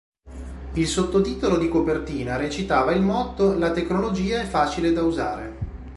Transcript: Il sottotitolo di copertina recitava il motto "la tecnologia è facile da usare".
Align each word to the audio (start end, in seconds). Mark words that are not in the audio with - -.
Il 0.73 0.87
sottotitolo 0.87 1.59
di 1.59 1.69
copertina 1.69 2.35
recitava 2.35 2.91
il 2.91 3.03
motto 3.03 3.53
"la 3.55 3.69
tecnologia 3.69 4.41
è 4.41 4.45
facile 4.47 4.93
da 4.93 5.03
usare". 5.03 5.57